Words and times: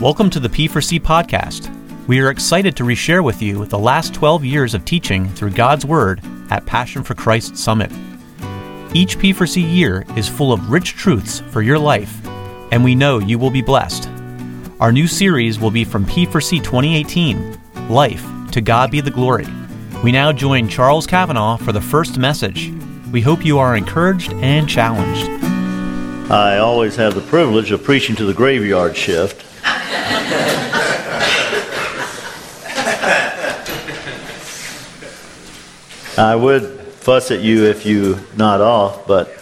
Welcome 0.00 0.30
to 0.30 0.40
the 0.40 0.48
P4C 0.48 0.98
podcast. 0.98 1.68
We 2.06 2.20
are 2.20 2.30
excited 2.30 2.74
to 2.76 2.84
reshare 2.84 3.22
with 3.22 3.42
you 3.42 3.66
the 3.66 3.78
last 3.78 4.14
12 4.14 4.46
years 4.46 4.72
of 4.72 4.86
teaching 4.86 5.28
through 5.34 5.50
God's 5.50 5.84
Word 5.84 6.22
at 6.48 6.64
Passion 6.64 7.02
for 7.02 7.14
Christ 7.14 7.54
Summit. 7.54 7.92
Each 8.94 9.18
P4C 9.18 9.62
year 9.62 10.06
is 10.16 10.26
full 10.26 10.54
of 10.54 10.70
rich 10.70 10.94
truths 10.94 11.40
for 11.50 11.60
your 11.60 11.78
life, 11.78 12.26
and 12.72 12.82
we 12.82 12.94
know 12.94 13.18
you 13.18 13.38
will 13.38 13.50
be 13.50 13.60
blessed. 13.60 14.08
Our 14.80 14.90
new 14.90 15.06
series 15.06 15.60
will 15.60 15.70
be 15.70 15.84
from 15.84 16.06
P4C 16.06 16.64
2018 16.64 17.60
Life, 17.90 18.26
to 18.52 18.62
God 18.62 18.90
be 18.90 19.02
the 19.02 19.10
glory. 19.10 19.48
We 20.02 20.12
now 20.12 20.32
join 20.32 20.66
Charles 20.66 21.06
Kavanaugh 21.06 21.58
for 21.58 21.72
the 21.72 21.80
first 21.82 22.16
message. 22.16 22.72
We 23.12 23.20
hope 23.20 23.44
you 23.44 23.58
are 23.58 23.76
encouraged 23.76 24.32
and 24.32 24.66
challenged. 24.66 25.28
I 26.32 26.56
always 26.56 26.96
have 26.96 27.14
the 27.14 27.20
privilege 27.20 27.70
of 27.70 27.84
preaching 27.84 28.16
to 28.16 28.24
the 28.24 28.32
graveyard 28.32 28.96
shift. 28.96 29.49
I 36.18 36.34
would 36.34 36.64
fuss 36.80 37.30
at 37.30 37.40
you 37.40 37.66
if 37.66 37.86
you 37.86 38.18
nod 38.36 38.60
off, 38.60 39.06
but 39.06 39.32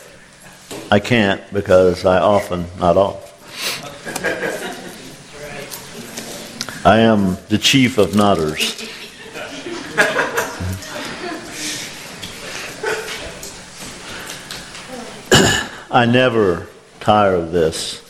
I 0.90 1.00
can't 1.00 1.42
because 1.52 2.04
I 2.04 2.18
often 2.20 2.66
nod 2.78 2.96
off. 2.96 3.24
I 6.84 7.00
am 7.00 7.36
the 7.48 7.58
chief 7.58 7.98
of 7.98 8.10
nodders. 8.10 8.84
I 15.90 16.04
never 16.04 16.66
tire 17.00 17.34
of 17.34 17.50
this. 17.50 18.04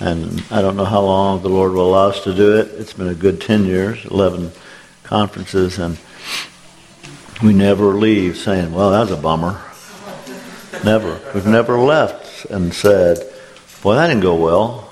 And 0.00 0.42
I 0.50 0.60
don't 0.60 0.76
know 0.76 0.84
how 0.84 1.02
long 1.02 1.40
the 1.42 1.48
Lord 1.48 1.72
will 1.72 1.90
allow 1.90 2.08
us 2.08 2.24
to 2.24 2.34
do 2.34 2.56
it. 2.56 2.68
It's 2.78 2.92
been 2.92 3.08
a 3.08 3.14
good 3.14 3.40
10 3.40 3.64
years, 3.64 4.04
11 4.06 4.50
conferences, 5.04 5.78
and 5.78 5.98
we 7.42 7.52
never 7.52 7.94
leave 7.94 8.36
saying, 8.36 8.72
well, 8.72 8.90
that 8.90 9.00
was 9.00 9.10
a 9.10 9.16
bummer. 9.16 9.60
Never. 10.84 11.20
We've 11.34 11.46
never 11.46 11.78
left 11.78 12.44
and 12.46 12.72
said, 12.72 13.18
boy, 13.82 13.94
that 13.94 14.08
didn't 14.08 14.22
go 14.22 14.34
well. 14.34 14.90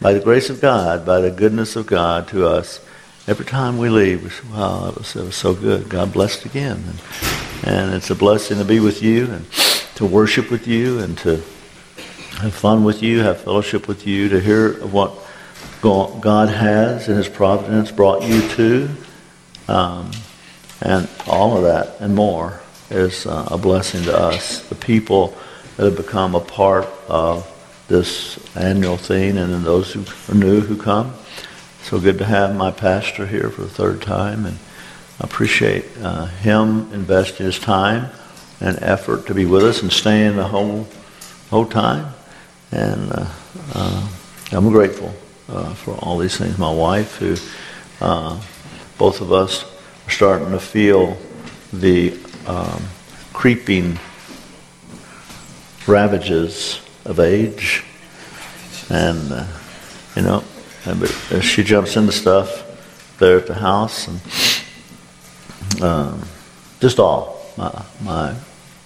By 0.00 0.12
the 0.12 0.20
grace 0.20 0.50
of 0.50 0.60
God, 0.60 1.06
by 1.06 1.20
the 1.20 1.30
goodness 1.30 1.76
of 1.76 1.86
God 1.86 2.28
to 2.28 2.46
us, 2.46 2.80
every 3.26 3.46
time 3.46 3.78
we 3.78 3.88
leave, 3.88 4.22
we 4.22 4.30
say, 4.30 4.44
wow, 4.52 4.88
it 4.88 4.96
was, 4.96 5.14
was 5.14 5.36
so 5.36 5.54
good. 5.54 5.88
God 5.88 6.12
blessed 6.12 6.44
again. 6.44 6.82
And, 7.62 7.76
and 7.76 7.94
it's 7.94 8.10
a 8.10 8.14
blessing 8.14 8.58
to 8.58 8.64
be 8.64 8.80
with 8.80 9.02
you 9.02 9.30
and 9.30 9.50
to 9.96 10.06
worship 10.06 10.50
with 10.50 10.66
you 10.66 10.98
and 10.98 11.16
to 11.18 11.36
have 12.40 12.54
fun 12.54 12.84
with 12.84 13.02
you, 13.02 13.20
have 13.20 13.40
fellowship 13.40 13.86
with 13.86 14.06
you, 14.06 14.28
to 14.30 14.40
hear 14.40 14.74
what 14.86 15.12
God 15.80 16.48
has 16.48 17.08
in 17.08 17.16
His 17.16 17.28
providence 17.28 17.90
brought 17.90 18.22
you 18.22 18.46
to. 18.50 18.90
Um, 19.68 20.10
and 20.84 21.08
all 21.26 21.56
of 21.56 21.64
that 21.64 22.00
and 22.00 22.14
more 22.14 22.60
is 22.90 23.26
uh, 23.26 23.48
a 23.50 23.58
blessing 23.58 24.04
to 24.04 24.16
us. 24.16 24.60
The 24.68 24.74
people 24.74 25.36
that 25.76 25.86
have 25.86 25.96
become 25.96 26.34
a 26.34 26.40
part 26.40 26.86
of 27.08 27.50
this 27.88 28.38
annual 28.54 28.96
thing 28.96 29.38
and 29.38 29.52
then 29.52 29.64
those 29.64 29.92
who 29.92 30.04
are 30.30 30.36
new 30.36 30.60
who 30.60 30.76
come. 30.76 31.14
So 31.82 31.98
good 31.98 32.18
to 32.18 32.24
have 32.24 32.54
my 32.54 32.70
pastor 32.70 33.26
here 33.26 33.50
for 33.50 33.62
the 33.62 33.68
third 33.68 34.02
time 34.02 34.46
and 34.46 34.58
I 35.20 35.24
appreciate 35.24 35.84
uh, 36.02 36.26
him 36.26 36.92
investing 36.92 37.46
his 37.46 37.58
time 37.58 38.10
and 38.60 38.78
effort 38.82 39.26
to 39.26 39.34
be 39.34 39.46
with 39.46 39.64
us 39.64 39.82
and 39.82 39.92
staying 39.92 40.36
the 40.36 40.48
whole, 40.48 40.86
whole 41.50 41.66
time. 41.66 42.14
And 42.72 43.10
uh, 43.10 43.26
uh, 43.74 44.08
I'm 44.52 44.68
grateful 44.70 45.14
uh, 45.48 45.72
for 45.74 45.94
all 45.96 46.18
these 46.18 46.36
things. 46.36 46.58
My 46.58 46.72
wife, 46.72 47.16
who 47.16 47.36
uh, 48.00 48.40
both 48.98 49.20
of 49.20 49.32
us 49.32 49.64
starting 50.08 50.50
to 50.50 50.60
feel 50.60 51.16
the 51.72 52.18
um, 52.46 52.82
creeping 53.32 53.98
ravages 55.86 56.80
of 57.04 57.20
age. 57.20 57.84
And, 58.88 59.32
uh, 59.32 59.46
you 60.16 60.22
know, 60.22 60.44
she 61.40 61.62
jumps 61.64 61.96
into 61.96 62.12
stuff 62.12 62.62
there 63.18 63.38
at 63.38 63.46
the 63.46 63.54
house 63.54 64.08
and 64.08 65.82
um, 65.82 66.22
just 66.80 66.98
all. 66.98 67.40
My, 67.56 67.84
my 68.02 68.34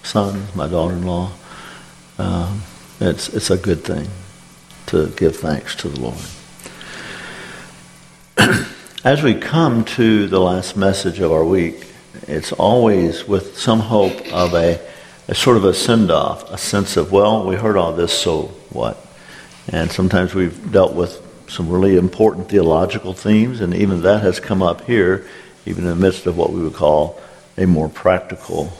sons, 0.03 0.55
my 0.55 0.67
daughter-in-law. 0.67 1.31
Um, 2.17 2.61
it's, 2.99 3.29
it's 3.29 3.49
a 3.49 3.57
good 3.57 3.83
thing 3.83 4.07
to 4.87 5.07
give 5.09 5.37
thanks 5.37 5.75
to 5.77 5.89
the 5.89 5.99
Lord. 5.99 6.17
As 9.05 9.23
we 9.23 9.33
come 9.33 9.85
to 9.85 10.27
the 10.27 10.41
last 10.41 10.75
message 10.75 11.21
of 11.21 11.31
our 11.31 11.45
week, 11.45 11.87
it's 12.27 12.51
always 12.51 13.25
with 13.25 13.57
some 13.57 13.79
hope 13.79 14.27
of 14.33 14.53
a, 14.53 14.77
a 15.29 15.33
sort 15.33 15.55
of 15.55 15.63
a 15.63 15.73
send-off, 15.73 16.51
a 16.51 16.57
sense 16.57 16.97
of, 16.97 17.09
well, 17.09 17.47
we 17.47 17.55
heard 17.55 17.77
all 17.77 17.93
this, 17.93 18.11
so 18.11 18.47
what? 18.71 18.97
And 19.69 19.89
sometimes 19.89 20.35
we've 20.35 20.73
dealt 20.73 20.95
with 20.95 21.25
some 21.47 21.69
really 21.69 21.95
important 21.95 22.49
theological 22.49 23.13
themes, 23.13 23.61
and 23.61 23.73
even 23.73 24.01
that 24.01 24.21
has 24.21 24.41
come 24.41 24.61
up 24.61 24.81
here, 24.81 25.25
even 25.65 25.85
in 25.85 25.91
the 25.91 25.95
midst 25.95 26.25
of 26.25 26.37
what 26.37 26.51
we 26.51 26.61
would 26.61 26.73
call 26.73 27.21
a 27.57 27.65
more 27.65 27.87
practical 27.87 28.73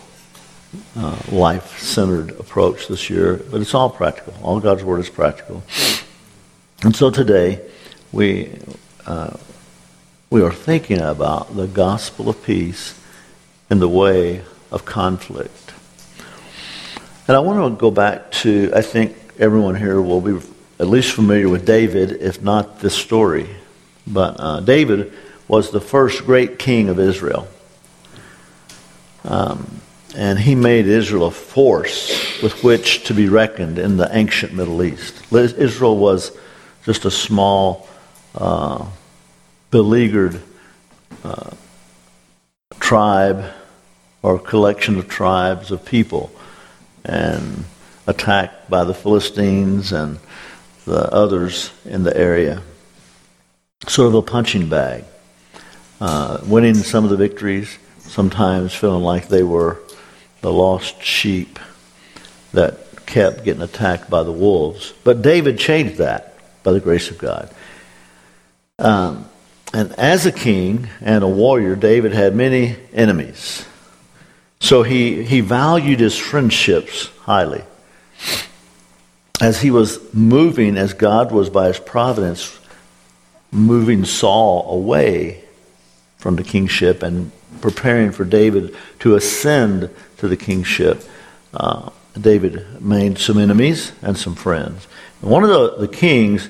uh, 0.97 1.17
life 1.31 1.79
centered 1.79 2.31
approach 2.31 2.89
this 2.89 3.09
year, 3.09 3.37
but 3.49 3.61
it's 3.61 3.73
all 3.73 3.89
practical. 3.89 4.33
All 4.43 4.59
God's 4.59 4.83
Word 4.83 4.99
is 4.99 5.09
practical. 5.09 5.63
And 6.83 6.93
so 6.93 7.09
today, 7.09 7.61
we, 8.11 8.59
uh, 9.05 9.37
we 10.29 10.43
are 10.43 10.51
thinking 10.51 11.01
about 11.01 11.55
the 11.55 11.65
gospel 11.65 12.29
of 12.29 12.43
peace 12.43 12.99
in 13.71 13.79
the 13.79 13.89
way 13.89 14.43
of 14.71 14.85
conflict. 14.85 15.73
And 17.27 17.35
I 17.35 17.39
want 17.39 17.73
to 17.73 17.79
go 17.79 17.89
back 17.89 18.29
to, 18.43 18.71
I 18.75 18.81
think 18.81 19.15
everyone 19.39 19.73
here 19.73 19.99
will 19.99 20.21
be 20.21 20.39
at 20.79 20.87
least 20.87 21.13
familiar 21.13 21.49
with 21.49 21.65
David, 21.65 22.11
if 22.21 22.43
not 22.43 22.79
this 22.79 22.93
story. 22.93 23.49
But 24.05 24.35
uh, 24.39 24.59
David 24.59 25.13
was 25.47 25.71
the 25.71 25.81
first 25.81 26.25
great 26.25 26.59
king 26.59 26.89
of 26.89 26.99
Israel. 26.99 27.47
Um, 29.23 29.81
and 30.15 30.37
he 30.37 30.53
made 30.53 30.85
Israel 30.85 31.25
a 31.25 31.31
force 31.31 32.39
with 32.43 32.63
which 32.63 33.05
to 33.05 33.15
be 33.15 33.29
reckoned 33.29 33.79
in 33.79 33.97
the 33.97 34.15
ancient 34.15 34.53
Middle 34.53 34.83
East. 34.83 35.33
Israel 35.33 35.97
was 35.97 36.31
just 36.83 37.05
a 37.05 37.11
small, 37.11 37.87
uh, 38.35 38.85
beleaguered 39.71 40.41
uh, 41.23 41.51
tribe 42.79 43.45
or 44.21 44.39
collection 44.39 44.97
of 44.97 45.07
tribes 45.07 45.71
of 45.71 45.85
people 45.85 46.31
and 47.05 47.65
attacked 48.07 48.69
by 48.69 48.83
the 48.83 48.93
Philistines 48.93 49.91
and 49.91 50.19
the 50.85 51.11
others 51.13 51.71
in 51.85 52.03
the 52.03 52.15
area. 52.17 52.61
Sort 53.87 54.07
of 54.07 54.15
a 54.15 54.21
punching 54.21 54.69
bag. 54.69 55.05
Uh, 56.01 56.39
winning 56.45 56.75
some 56.75 57.03
of 57.03 57.09
the 57.09 57.17
victories, 57.17 57.77
sometimes 57.99 58.73
feeling 58.73 59.03
like 59.03 59.27
they 59.27 59.43
were 59.43 59.79
the 60.41 60.51
lost 60.51 61.01
sheep 61.03 61.59
that 62.53 63.05
kept 63.05 63.43
getting 63.43 63.61
attacked 63.61 64.09
by 64.09 64.23
the 64.23 64.31
wolves. 64.31 64.93
But 65.03 65.21
David 65.21 65.59
changed 65.59 65.97
that 65.97 66.37
by 66.63 66.71
the 66.71 66.79
grace 66.79 67.11
of 67.11 67.17
God. 67.17 67.53
Um, 68.77 69.29
and 69.73 69.93
as 69.93 70.25
a 70.25 70.31
king 70.31 70.89
and 71.01 71.23
a 71.23 71.27
warrior, 71.27 71.75
David 71.75 72.13
had 72.13 72.35
many 72.35 72.75
enemies. 72.93 73.65
So 74.59 74.83
he, 74.83 75.23
he 75.23 75.41
valued 75.41 75.99
his 75.99 76.17
friendships 76.17 77.07
highly. 77.21 77.63
As 79.41 79.61
he 79.61 79.71
was 79.71 80.13
moving, 80.13 80.75
as 80.75 80.93
God 80.93 81.31
was 81.31 81.49
by 81.49 81.67
his 81.67 81.79
providence, 81.79 82.59
moving 83.51 84.05
Saul 84.05 84.69
away 84.69 85.43
from 86.17 86.35
the 86.35 86.43
kingship 86.43 87.01
and 87.03 87.31
preparing 87.61 88.11
for 88.11 88.25
David 88.25 88.75
to 88.99 89.15
ascend 89.15 89.89
to 90.17 90.27
the 90.27 90.35
kingship, 90.35 91.03
uh, 91.53 91.89
David 92.19 92.81
made 92.81 93.17
some 93.17 93.37
enemies 93.37 93.93
and 94.01 94.17
some 94.17 94.35
friends. 94.35 94.87
And 95.21 95.31
one 95.31 95.43
of 95.43 95.49
the, 95.49 95.77
the 95.77 95.87
kings 95.87 96.49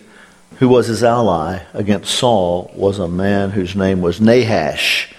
who 0.59 0.67
was 0.67 0.87
his 0.87 1.03
ally 1.03 1.61
against 1.73 2.13
Saul 2.13 2.69
was 2.75 2.99
a 2.99 3.07
man 3.07 3.51
whose 3.51 3.75
name 3.75 4.01
was 4.01 4.19
Nahash. 4.19 5.13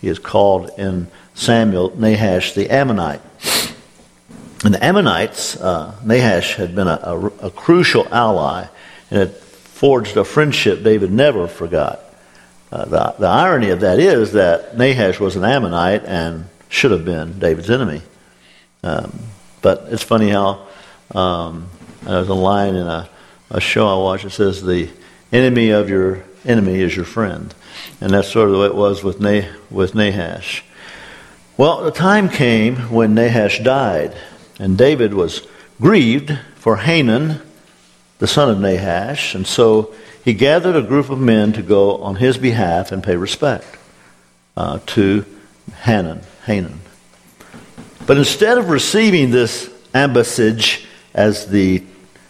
He 0.00 0.08
is 0.08 0.18
called 0.18 0.70
in 0.78 1.08
Samuel 1.34 1.94
Nahash 1.96 2.54
the 2.54 2.70
Ammonite. 2.70 3.20
And 4.64 4.74
the 4.74 4.82
Ammonites, 4.82 5.60
uh, 5.60 5.94
Nahash 6.02 6.54
had 6.54 6.74
been 6.74 6.88
a, 6.88 6.98
a, 7.02 7.26
a 7.46 7.50
crucial 7.50 8.08
ally 8.12 8.66
and 9.10 9.20
had 9.20 9.36
forged 9.36 10.16
a 10.16 10.24
friendship 10.24 10.82
David 10.82 11.12
never 11.12 11.46
forgot. 11.46 12.00
Uh, 12.72 12.86
the, 12.86 13.14
the 13.18 13.26
irony 13.26 13.68
of 13.68 13.80
that 13.80 14.00
is 14.00 14.32
that 14.32 14.78
Nahash 14.78 15.20
was 15.20 15.36
an 15.36 15.44
Ammonite 15.44 16.04
and 16.06 16.46
should 16.70 16.90
have 16.90 17.04
been 17.04 17.38
David's 17.38 17.70
enemy. 17.70 18.00
Um, 18.82 19.18
but 19.60 19.88
it's 19.90 20.02
funny 20.02 20.30
how 20.30 20.66
um, 21.14 21.68
there's 22.02 22.28
a 22.28 22.34
line 22.34 22.74
in 22.76 22.86
a, 22.86 23.10
a 23.50 23.60
show 23.60 23.88
I 23.88 24.02
watched 24.02 24.24
that 24.24 24.30
says 24.30 24.62
the 24.62 24.90
enemy 25.32 25.70
of 25.70 25.88
your 25.88 26.24
enemy 26.44 26.80
is 26.80 26.94
your 26.94 27.04
friend. 27.04 27.54
And 28.00 28.12
that's 28.12 28.28
sort 28.28 28.48
of 28.48 28.54
the 28.54 28.60
way 28.60 28.66
it 28.66 28.74
was 28.74 29.02
with, 29.02 29.20
nah- 29.20 29.48
with 29.70 29.94
Nahash. 29.94 30.62
Well, 31.56 31.82
the 31.82 31.90
time 31.90 32.28
came 32.28 32.76
when 32.90 33.14
Nahash 33.14 33.60
died, 33.60 34.14
and 34.58 34.76
David 34.76 35.14
was 35.14 35.46
grieved 35.80 36.38
for 36.56 36.76
Hanan, 36.78 37.40
the 38.18 38.26
son 38.26 38.50
of 38.50 38.58
Nahash, 38.58 39.34
and 39.34 39.46
so 39.46 39.94
he 40.24 40.34
gathered 40.34 40.76
a 40.76 40.82
group 40.82 41.08
of 41.08 41.18
men 41.18 41.52
to 41.52 41.62
go 41.62 41.96
on 41.98 42.16
his 42.16 42.36
behalf 42.36 42.92
and 42.92 43.02
pay 43.02 43.16
respect 43.16 43.78
uh, 44.56 44.80
to 44.86 45.24
Hanan. 45.82 46.22
Hanun. 46.46 46.80
But 48.06 48.18
instead 48.18 48.56
of 48.56 48.70
receiving 48.70 49.30
this 49.30 49.68
ambassage 49.92 50.84
as 51.12 51.48
the 51.48 51.82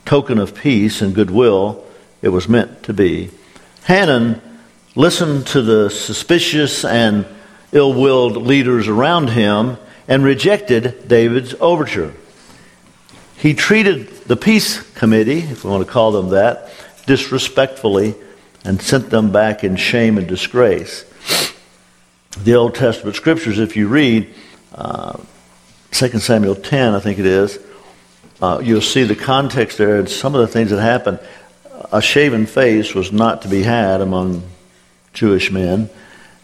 token 0.06 0.38
of 0.38 0.54
peace 0.54 1.02
and 1.02 1.14
goodwill 1.14 1.84
it 2.22 2.30
was 2.30 2.48
meant 2.48 2.82
to 2.84 2.94
be, 2.94 3.30
Hanun 3.84 4.40
listened 4.94 5.46
to 5.48 5.62
the 5.62 5.90
suspicious 5.90 6.84
and 6.84 7.26
ill 7.72 7.92
willed 7.92 8.36
leaders 8.36 8.88
around 8.88 9.28
him 9.30 9.76
and 10.08 10.24
rejected 10.24 11.06
David's 11.06 11.54
overture. 11.60 12.14
He 13.36 13.52
treated 13.52 14.08
the 14.24 14.36
peace 14.36 14.80
committee, 14.92 15.40
if 15.40 15.64
we 15.64 15.70
want 15.70 15.86
to 15.86 15.92
call 15.92 16.12
them 16.12 16.30
that, 16.30 16.70
disrespectfully 17.06 18.14
and 18.64 18.80
sent 18.80 19.10
them 19.10 19.30
back 19.30 19.62
in 19.62 19.76
shame 19.76 20.18
and 20.18 20.26
disgrace. 20.26 21.04
The 22.38 22.54
Old 22.54 22.74
Testament 22.74 23.16
scriptures, 23.16 23.58
if 23.58 23.76
you 23.76 23.88
read 23.88 24.34
uh, 24.74 25.18
2 25.92 26.18
Samuel 26.18 26.54
10, 26.54 26.94
I 26.94 27.00
think 27.00 27.18
it 27.18 27.26
is, 27.26 27.58
uh, 28.40 28.60
you'll 28.62 28.80
see 28.80 29.04
the 29.04 29.16
context 29.16 29.78
there 29.78 29.98
and 29.98 30.08
some 30.08 30.34
of 30.34 30.40
the 30.40 30.48
things 30.48 30.70
that 30.70 30.80
happened. 30.80 31.20
A 31.92 32.02
shaven 32.02 32.46
face 32.46 32.94
was 32.94 33.12
not 33.12 33.42
to 33.42 33.48
be 33.48 33.62
had 33.62 34.00
among 34.00 34.42
Jewish 35.12 35.50
men. 35.50 35.88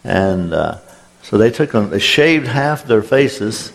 And 0.03 0.53
uh, 0.53 0.79
so 1.21 1.37
they 1.37 1.51
took 1.51 1.71
them, 1.71 1.89
they 1.89 1.99
shaved 1.99 2.47
half 2.47 2.85
their 2.85 3.03
faces 3.03 3.71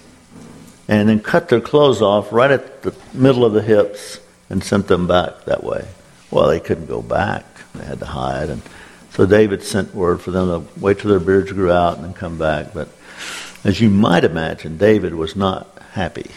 and 0.88 1.08
then 1.08 1.20
cut 1.20 1.48
their 1.48 1.60
clothes 1.60 2.02
off 2.02 2.32
right 2.32 2.50
at 2.50 2.82
the 2.82 2.94
middle 3.14 3.44
of 3.44 3.52
the 3.52 3.62
hips 3.62 4.20
and 4.50 4.64
sent 4.64 4.88
them 4.88 5.06
back 5.06 5.44
that 5.44 5.62
way. 5.62 5.86
Well, 6.30 6.48
they 6.48 6.60
couldn't 6.60 6.86
go 6.86 7.02
back. 7.02 7.44
They 7.74 7.84
had 7.84 8.00
to 8.00 8.06
hide. 8.06 8.50
And 8.50 8.62
so 9.12 9.26
David 9.26 9.62
sent 9.62 9.94
word 9.94 10.20
for 10.20 10.30
them 10.30 10.48
to 10.48 10.80
wait 10.80 10.98
till 10.98 11.10
their 11.10 11.20
beards 11.20 11.52
grew 11.52 11.70
out 11.70 11.96
and 11.96 12.04
then 12.04 12.14
come 12.14 12.38
back. 12.38 12.74
But 12.74 12.88
as 13.64 13.80
you 13.80 13.90
might 13.90 14.24
imagine, 14.24 14.78
David 14.78 15.14
was 15.14 15.36
not 15.36 15.78
happy. 15.92 16.30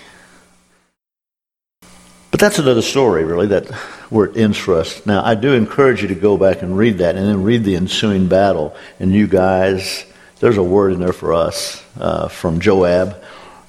But 2.32 2.40
that's 2.40 2.60
another 2.60 2.82
story, 2.82 3.26
really, 3.26 3.48
that 3.48 3.70
where 4.10 4.28
it 4.28 4.38
ends 4.38 4.58
for 4.58 4.76
us. 4.76 5.06
Now, 5.06 5.24
I 5.24 5.36
do 5.36 5.54
encourage 5.54 6.02
you 6.02 6.08
to 6.08 6.16
go 6.16 6.38
back 6.38 6.62
and 6.62 6.78
read 6.78 7.00
that 7.00 7.18
and 7.18 7.28
then 7.28 7.44
read 7.44 7.66
the 7.66 7.76
ensuing 7.76 8.28
battle. 8.28 8.74
And 9.00 9.14
you 9.14 9.28
guys, 9.28 10.06
there's 10.40 10.58
a 10.58 10.64
word 10.64 10.94
in 10.94 11.02
there 11.02 11.14
for 11.14 11.34
us 11.34 11.84
uh, 12.00 12.30
from 12.30 12.62
Joab 12.62 13.22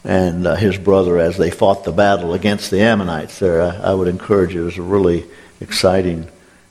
and 0.04 0.46
uh, 0.46 0.54
his 0.54 0.78
brother 0.78 1.18
as 1.18 1.36
they 1.36 1.50
fought 1.50 1.84
the 1.84 1.92
battle 1.92 2.34
against 2.34 2.70
the 2.70 2.80
Ammonites 2.80 3.40
there. 3.40 3.62
I, 3.62 3.90
I 3.90 3.94
would 3.94 4.08
encourage 4.08 4.54
you. 4.54 4.62
It 4.62 4.66
was 4.66 4.78
a 4.78 4.82
really 4.82 5.24
exciting 5.60 6.28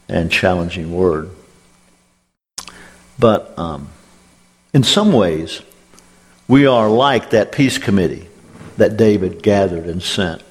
and 0.08 0.32
challenging 0.32 0.94
word. 0.94 1.30
But 3.20 3.58
um, 3.60 3.90
in 4.74 4.84
some 4.84 5.12
ways, 5.12 5.62
we 6.48 6.66
are 6.66 6.90
like 6.90 7.32
that 7.32 7.52
peace 7.52 7.78
committee 7.78 8.28
that 8.78 8.98
David 8.98 9.44
gathered 9.44 9.86
and 9.86 10.02
sent. 10.02 10.42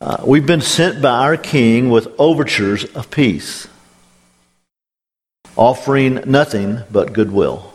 Uh, 0.00 0.22
we've 0.24 0.46
been 0.46 0.60
sent 0.60 1.02
by 1.02 1.10
our 1.10 1.36
king 1.36 1.90
with 1.90 2.06
overtures 2.18 2.84
of 2.84 3.10
peace, 3.10 3.66
offering 5.56 6.22
nothing 6.24 6.80
but 6.92 7.12
goodwill. 7.12 7.74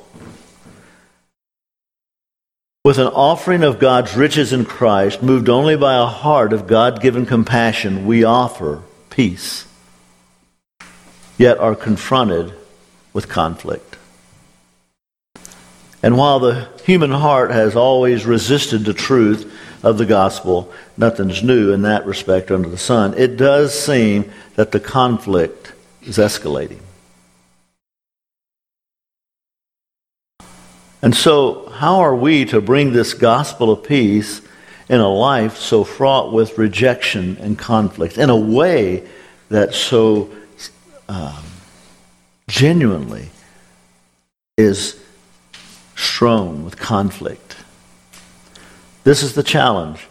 With 2.86 2.98
an 2.98 3.08
offering 3.08 3.64
of 3.64 3.78
God's 3.80 4.16
riches 4.16 4.54
in 4.54 4.64
Christ, 4.64 5.22
moved 5.22 5.50
only 5.50 5.75
by 5.75 5.96
a 5.96 6.06
heart 6.06 6.54
of 6.54 6.66
God 6.66 7.02
given 7.02 7.25
compassion, 7.25 8.06
we 8.06 8.24
offer 8.24 8.81
peace, 9.10 9.66
yet 11.38 11.58
are 11.58 11.76
confronted 11.76 12.54
with 13.12 13.28
conflict. 13.28 13.93
And 16.04 16.18
while 16.18 16.40
the 16.40 16.68
human 16.84 17.12
heart 17.12 17.52
has 17.52 17.78
always 17.78 18.26
resisted 18.26 18.84
the 18.84 18.94
truth 18.94 19.50
of 19.84 19.98
the 19.98 20.06
gospel, 20.06 20.72
nothing's 20.98 21.42
new 21.42 21.72
in 21.72 21.84
that 21.84 22.06
respect 22.06 22.52
under 22.52 22.68
the 22.68 22.78
sun, 22.78 23.14
it 23.18 23.38
does 23.38 23.78
seem 23.78 24.30
that 24.56 24.74
the 24.74 24.82
conflict 24.82 25.72
is 26.02 26.18
escalating. 26.18 26.80
And 31.02 31.16
so, 31.16 31.70
how 31.70 32.00
are 32.00 32.16
we 32.16 32.46
to 32.46 32.62
bring 32.62 32.92
this 32.92 33.14
gospel 33.14 33.72
of 33.72 33.84
peace 33.84 34.42
in 34.90 35.00
a 35.00 35.10
life 35.10 35.58
so 35.58 35.86
fraught 35.86 36.34
with 36.34 36.58
rejection 36.58 37.38
and 37.38 37.58
conflict 37.58 38.18
in 38.18 38.30
a 38.30 38.38
way 38.38 39.08
that 39.50 39.74
so 39.74 40.30
um, 41.08 41.44
genuinely 42.48 43.30
is 44.58 45.03
strewn 45.95 46.63
with 46.63 46.78
conflict. 46.78 47.57
This 49.04 49.24
is 49.24 49.34
the 49.34 49.44
challenge 49.44 50.07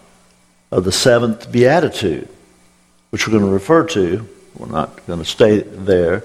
of 0.71 0.85
the 0.85 0.93
seventh 0.93 1.51
beatitude, 1.51 2.29
which 3.11 3.27
we're 3.27 3.33
going 3.33 3.47
to 3.47 3.53
refer 3.53 3.87
to. 3.89 4.29
We're 4.57 4.67
not 4.67 5.07
going 5.07 5.19
to 5.19 5.25
stay 5.25 5.61
there. 5.61 6.25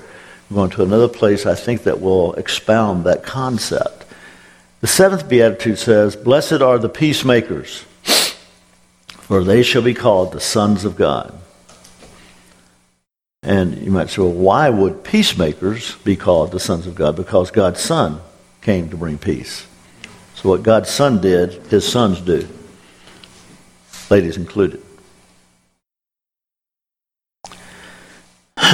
We're 0.49 0.55
going 0.55 0.69
to 0.71 0.83
another 0.83 1.07
place 1.07 1.45
I 1.45 1.55
think 1.55 1.83
that 1.83 2.01
will 2.01 2.33
expound 2.33 3.05
that 3.05 3.23
concept. 3.23 4.05
The 4.81 4.87
seventh 4.87 5.27
beatitude 5.27 5.79
says, 5.79 6.15
Blessed 6.15 6.61
are 6.61 6.77
the 6.77 6.89
peacemakers, 6.89 7.85
for 9.07 9.43
they 9.43 9.63
shall 9.63 9.81
be 9.81 9.93
called 9.93 10.33
the 10.33 10.39
sons 10.39 10.85
of 10.85 10.95
God. 10.95 11.33
And 13.43 13.77
you 13.77 13.91
might 13.91 14.09
say, 14.09 14.21
well, 14.21 14.31
why 14.31 14.69
would 14.69 15.03
peacemakers 15.03 15.95
be 15.97 16.15
called 16.15 16.51
the 16.51 16.59
sons 16.59 16.85
of 16.85 16.95
God? 16.95 17.15
Because 17.15 17.49
God's 17.49 17.79
Son 17.79 18.19
came 18.67 18.89
to 18.89 18.97
bring 18.97 19.17
peace. 19.17 19.65
So 20.35 20.49
what 20.49 20.61
God's 20.61 20.89
Son 20.89 21.21
did, 21.21 21.53
his 21.67 21.87
sons 21.89 22.19
do, 22.19 22.45
ladies 24.09 24.35
included. 24.35 24.83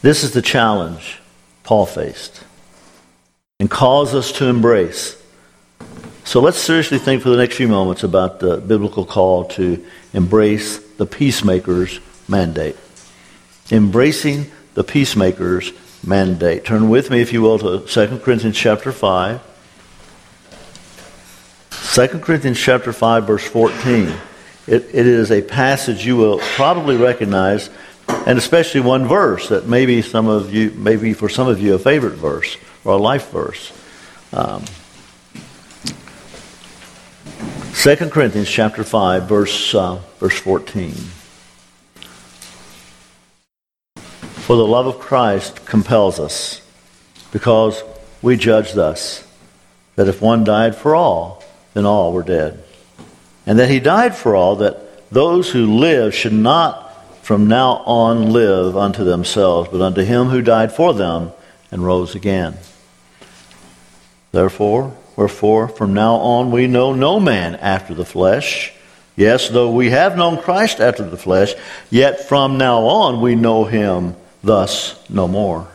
this 0.00 0.24
is 0.24 0.30
the 0.32 0.40
challenge 0.40 1.18
Paul 1.62 1.84
faced 1.84 2.42
and 3.60 3.70
calls 3.70 4.14
us 4.14 4.32
to 4.32 4.46
embrace. 4.46 5.22
So 6.24 6.40
let's 6.40 6.56
seriously 6.56 6.96
think 6.96 7.22
for 7.22 7.28
the 7.28 7.36
next 7.36 7.56
few 7.56 7.68
moments 7.68 8.02
about 8.02 8.40
the 8.40 8.56
biblical 8.56 9.04
call 9.04 9.44
to 9.58 9.84
embrace 10.14 10.78
the 10.78 11.04
peacemaker's 11.04 12.00
mandate. 12.28 12.78
Embracing 13.70 14.50
the 14.72 14.84
peacemaker's 14.84 15.70
mandate. 16.06 16.64
Turn 16.64 16.88
with 16.88 17.10
me, 17.10 17.20
if 17.20 17.32
you 17.32 17.42
will, 17.42 17.58
to 17.58 17.80
2 17.80 18.18
Corinthians 18.18 18.56
chapter 18.56 18.92
5. 18.92 19.40
2 21.70 22.08
Corinthians 22.20 22.58
chapter 22.58 22.92
5, 22.92 23.26
verse 23.26 23.46
14. 23.46 24.12
It, 24.66 24.82
it 24.92 25.06
is 25.06 25.30
a 25.30 25.42
passage 25.42 26.04
you 26.06 26.16
will 26.16 26.38
probably 26.38 26.96
recognize, 26.96 27.70
and 28.26 28.38
especially 28.38 28.80
one 28.80 29.06
verse 29.06 29.48
that 29.48 29.66
maybe 29.66 30.02
some 30.02 30.26
of 30.26 30.52
you, 30.52 30.70
maybe 30.72 31.12
for 31.12 31.28
some 31.28 31.48
of 31.48 31.60
you, 31.60 31.74
a 31.74 31.78
favorite 31.78 32.14
verse 32.14 32.56
or 32.84 32.94
a 32.94 32.96
life 32.96 33.30
verse. 33.30 33.72
Um, 34.32 34.64
2 37.74 37.96
Corinthians 38.10 38.48
chapter 38.48 38.82
5, 38.82 39.28
verse, 39.28 39.74
uh, 39.74 40.00
verse 40.18 40.38
14. 40.40 40.94
For 44.46 44.56
the 44.56 44.66
love 44.66 44.86
of 44.86 44.98
Christ 44.98 45.64
compels 45.64 46.20
us, 46.20 46.60
because 47.32 47.82
we 48.22 48.36
judge 48.36 48.72
thus, 48.72 49.26
that 49.96 50.08
if 50.08 50.20
one 50.20 50.44
died 50.44 50.76
for 50.76 50.94
all, 50.94 51.42
then 51.72 51.86
all 51.86 52.12
were 52.12 52.22
dead. 52.22 52.62
And 53.46 53.58
that 53.58 53.70
he 53.70 53.80
died 53.80 54.14
for 54.14 54.34
all, 54.36 54.56
that 54.56 55.10
those 55.10 55.50
who 55.50 55.78
live 55.78 56.14
should 56.14 56.32
not 56.32 56.80
from 57.24 57.48
now 57.48 57.82
on 57.86 58.32
live 58.32 58.76
unto 58.76 59.02
themselves, 59.02 59.70
but 59.72 59.80
unto 59.80 60.02
him 60.02 60.26
who 60.26 60.42
died 60.42 60.72
for 60.72 60.92
them 60.92 61.32
and 61.70 61.84
rose 61.84 62.14
again. 62.14 62.56
Therefore, 64.32 64.94
Wherefore, 65.16 65.68
from 65.68 65.94
now 65.94 66.16
on 66.16 66.50
we 66.50 66.66
know 66.66 66.92
no 66.92 67.20
man 67.20 67.54
after 67.56 67.94
the 67.94 68.04
flesh. 68.04 68.72
Yes, 69.16 69.48
though 69.48 69.70
we 69.70 69.90
have 69.90 70.16
known 70.16 70.42
Christ 70.42 70.80
after 70.80 71.04
the 71.04 71.16
flesh, 71.16 71.54
yet 71.88 72.28
from 72.28 72.58
now 72.58 72.80
on 72.80 73.20
we 73.20 73.36
know 73.36 73.64
him 73.64 74.16
thus 74.44 75.02
no 75.08 75.26
more. 75.26 75.68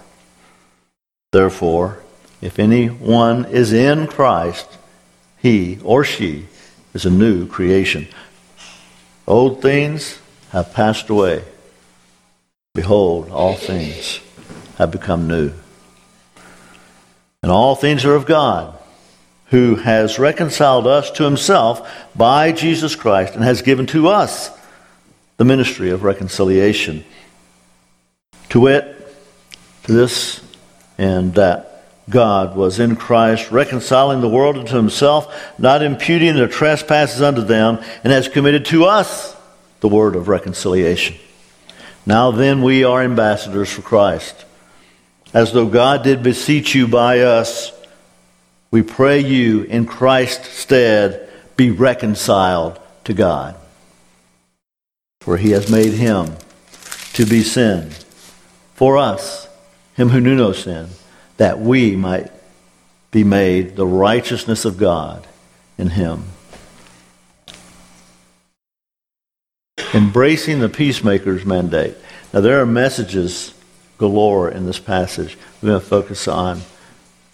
Therefore, 1.31 1.99
if 2.41 2.59
anyone 2.59 3.45
is 3.45 3.73
in 3.73 4.07
Christ, 4.07 4.67
he 5.37 5.79
or 5.83 6.03
she 6.03 6.47
is 6.93 7.05
a 7.05 7.09
new 7.09 7.47
creation. 7.47 8.07
Old 9.27 9.61
things 9.61 10.19
have 10.51 10.73
passed 10.73 11.09
away. 11.09 11.43
Behold, 12.73 13.29
all 13.29 13.55
things 13.55 14.19
have 14.77 14.91
become 14.91 15.27
new. 15.27 15.51
And 17.43 17.51
all 17.51 17.75
things 17.75 18.05
are 18.05 18.15
of 18.15 18.25
God, 18.25 18.77
who 19.47 19.75
has 19.75 20.19
reconciled 20.19 20.87
us 20.87 21.11
to 21.11 21.23
himself 21.23 21.89
by 22.15 22.51
Jesus 22.51 22.95
Christ 22.95 23.33
and 23.33 23.43
has 23.43 23.61
given 23.61 23.85
to 23.87 24.07
us 24.07 24.51
the 25.37 25.45
ministry 25.45 25.89
of 25.89 26.03
reconciliation. 26.03 27.05
To 28.49 28.59
wit, 28.59 28.95
this 29.83 30.41
and 30.97 31.33
that 31.35 31.85
God 32.09 32.55
was 32.55 32.79
in 32.79 32.95
Christ, 32.95 33.51
reconciling 33.51 34.21
the 34.21 34.29
world 34.29 34.57
unto 34.57 34.75
himself, 34.75 35.33
not 35.59 35.83
imputing 35.83 36.35
their 36.35 36.47
trespasses 36.47 37.21
unto 37.21 37.41
them, 37.41 37.79
and 38.03 38.11
has 38.11 38.27
committed 38.27 38.65
to 38.65 38.85
us 38.85 39.35
the 39.79 39.87
word 39.87 40.15
of 40.15 40.27
reconciliation. 40.27 41.15
Now 42.05 42.31
then, 42.31 42.63
we 42.63 42.83
are 42.83 43.03
ambassadors 43.03 43.71
for 43.71 43.81
Christ. 43.81 44.45
As 45.33 45.53
though 45.53 45.67
God 45.67 46.03
did 46.03 46.23
beseech 46.23 46.73
you 46.73 46.87
by 46.87 47.19
us, 47.19 47.71
we 48.71 48.81
pray 48.81 49.19
you 49.19 49.63
in 49.63 49.85
Christ's 49.85 50.49
stead 50.49 51.29
be 51.55 51.69
reconciled 51.69 52.79
to 53.03 53.13
God. 53.13 53.55
For 55.21 55.37
he 55.37 55.51
has 55.51 55.69
made 55.69 55.93
him 55.93 56.35
to 57.13 57.25
be 57.25 57.43
sin 57.43 57.91
for 58.79 58.97
us, 58.97 59.45
him 59.95 60.07
who 60.07 60.21
knew 60.21 60.37
no 60.37 60.53
sin 60.53 60.87
that 61.35 61.59
we 61.59 61.97
might 61.97 62.31
be 63.11 63.25
made 63.25 63.75
the 63.75 63.85
righteousness 63.85 64.63
of 64.63 64.77
God 64.77 65.27
in 65.77 65.89
him. 65.89 66.23
Embracing 69.93 70.61
the 70.61 70.69
peacemaker's 70.69 71.43
mandate. 71.43 71.97
Now, 72.31 72.39
there 72.39 72.61
are 72.61 72.65
messages 72.65 73.53
galore 73.97 74.49
in 74.49 74.65
this 74.65 74.79
passage. 74.79 75.37
We're 75.61 75.71
going 75.71 75.81
to 75.81 75.85
focus 75.85 76.29
on 76.29 76.61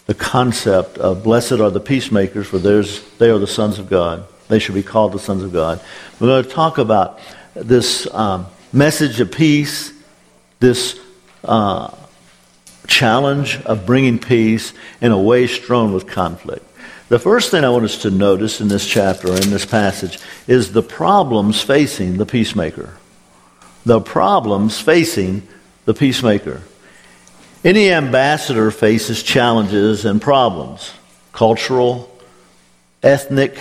the 0.08 0.16
concept 0.16 0.98
of 0.98 1.24
blessed 1.24 1.60
are 1.60 1.70
the 1.70 1.80
peacemakers, 1.80 2.48
for 2.48 2.58
theirs, 2.58 3.08
they 3.20 3.30
are 3.30 3.38
the 3.38 3.46
sons 3.46 3.78
of 3.78 3.88
God. 3.88 4.26
They 4.48 4.58
should 4.58 4.74
be 4.74 4.82
called 4.82 5.12
the 5.12 5.20
sons 5.20 5.44
of 5.44 5.54
God. 5.54 5.80
We're 6.20 6.26
going 6.26 6.44
to 6.44 6.50
talk 6.50 6.80
about 6.80 7.20
this 7.54 8.12
um, 8.16 8.48
message 8.74 9.20
of 9.20 9.32
peace, 9.32 9.94
this 10.60 11.00
uh, 11.46 11.94
challenge 12.88 13.62
of 13.62 13.86
bringing 13.86 14.20
peace 14.20 14.74
in 15.02 15.12
a 15.12 15.20
way 15.20 15.48
strewn 15.48 15.94
with 15.94 16.08
conflict. 16.08 16.66
The 17.08 17.20
first 17.20 17.52
thing 17.52 17.64
I 17.64 17.70
want 17.70 17.86
us 17.86 18.02
to 18.02 18.10
notice 18.10 18.62
in 18.62 18.68
this 18.68 18.86
chapter, 18.86 19.28
in 19.28 19.52
this 19.52 19.66
passage, 19.66 20.20
is 20.48 20.72
the 20.72 20.82
problems 20.82 21.62
facing 21.62 22.18
the 22.18 22.26
peacemaker. 22.26 22.98
The 23.86 24.02
problems 24.02 24.80
facing 24.80 25.48
the 25.86 25.94
peacemaker. 25.94 26.64
Any 27.64 27.92
ambassador 27.92 28.72
faces 28.72 29.24
challenges 29.24 30.06
and 30.06 30.22
problems 30.22 30.92
cultural, 31.32 32.10
ethnic, 33.04 33.60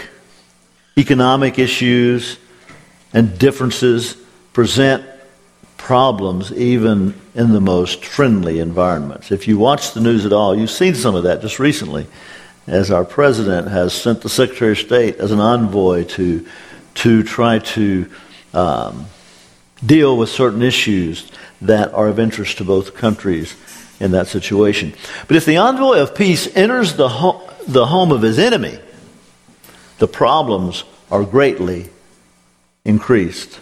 economic 0.97 1.59
issues, 1.59 2.39
and 3.13 3.37
differences 3.39 4.17
present 4.53 5.05
problems 5.77 6.53
even 6.53 7.15
in 7.35 7.53
the 7.53 7.61
most 7.61 8.05
friendly 8.05 8.61
environments. 8.61 9.33
If 9.33 9.49
you 9.49 9.59
watch 9.59 9.93
the 9.93 10.01
news 10.01 10.25
at 10.25 10.33
all, 10.33 10.57
you've 10.57 10.71
seen 10.71 10.95
some 10.95 11.15
of 11.15 11.25
that 11.25 11.41
just 11.43 11.59
recently, 11.59 12.07
as 12.67 12.91
our 12.91 13.05
president 13.05 13.69
has 13.69 13.93
sent 13.93 14.23
the 14.23 14.29
Secretary 14.29 14.73
of 14.73 14.79
State 14.79 15.17
as 15.17 15.33
an 15.33 15.41
envoy 15.41 16.05
to, 16.05 16.47
to 16.95 17.23
try 17.23 17.59
to 17.59 18.09
um, 18.53 19.07
deal 19.85 20.17
with 20.17 20.29
certain 20.29 20.63
issues 20.63 21.31
that 21.61 21.93
are 21.93 22.09
of 22.09 22.19
interest 22.19 22.59
to 22.59 22.65
both 22.65 22.95
countries 22.95 23.57
in 24.01 24.13
that 24.13 24.29
situation. 24.29 24.95
But 25.27 25.37
if 25.37 25.45
the 25.45 25.57
envoy 25.57 25.99
of 25.99 26.15
peace 26.15 26.49
enters 26.57 26.95
the, 26.95 27.09
ho- 27.09 27.51
the 27.67 27.87
home 27.87 28.13
of 28.13 28.23
his 28.23 28.39
enemy, 28.39 28.79
the 29.99 30.09
problems 30.09 30.85
are 31.11 31.25
greatly 31.25 31.89
increased. 32.85 33.61